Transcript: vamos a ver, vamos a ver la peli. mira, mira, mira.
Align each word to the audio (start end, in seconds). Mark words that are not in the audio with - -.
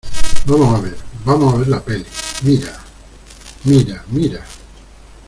vamos 0.47 0.79
a 0.79 0.81
ver, 0.81 0.97
vamos 1.23 1.53
a 1.53 1.57
ver 1.59 1.67
la 1.67 1.79
peli. 1.79 2.05
mira, 2.41 2.73
mira, 3.65 4.03
mira. 4.09 4.43